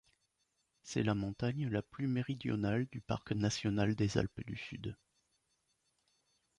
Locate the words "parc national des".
3.01-4.17